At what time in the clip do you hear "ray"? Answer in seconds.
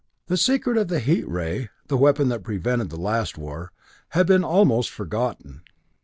1.29-1.69